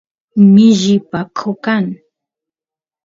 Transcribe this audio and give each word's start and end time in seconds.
mishi 0.53 0.95
paqo 1.11 1.49
kan 1.63 1.85